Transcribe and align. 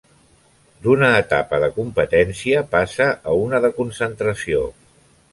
D'una 0.85 1.09
etapa 1.17 1.59
de 1.63 1.67
competència 1.75 2.63
passa 2.71 3.07
a 3.33 3.35
una 3.41 3.59
de 3.67 3.71
concentració. 3.81 4.63